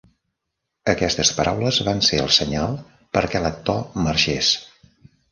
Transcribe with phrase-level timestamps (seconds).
[0.93, 2.73] Aquestes paraules van ser el senyal
[3.17, 4.49] perquè l'actor marxés.